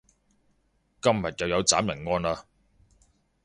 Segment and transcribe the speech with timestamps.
[0.99, 2.45] 今日又有斬人案喇